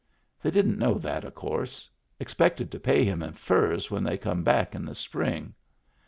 They 0.41 0.49
didn't 0.49 0.79
know 0.79 0.95
that, 0.95 1.23
of 1.23 1.35
course. 1.35 1.87
Ex 2.19 2.33
pected 2.33 2.71
to 2.71 2.79
pay 2.79 3.03
him 3.05 3.21
in 3.21 3.33
furs 3.33 3.91
when 3.91 4.03
they 4.03 4.17
come 4.17 4.43
back 4.43 4.73
in 4.73 4.83
the 4.83 4.95
spring. 4.95 5.53